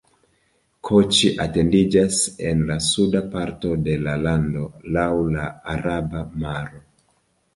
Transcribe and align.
Koĉi 0.87 1.27
etendiĝas 1.43 2.15
en 2.51 2.63
la 2.69 2.77
suda 2.85 3.21
parto 3.35 3.73
de 3.87 3.97
la 4.07 4.15
lando 4.23 4.65
laŭ 4.97 5.05
la 5.35 5.45
Araba 5.75 6.25
Maro. 6.45 6.83